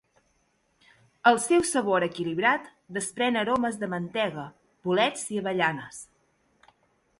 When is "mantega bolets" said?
3.93-5.29